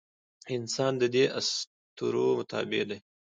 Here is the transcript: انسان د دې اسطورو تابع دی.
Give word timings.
انسان 0.55 0.93
د 1.01 1.03
دې 1.13 1.25
اسطورو 1.39 2.25
تابع 2.51 2.83
دی. 2.89 2.97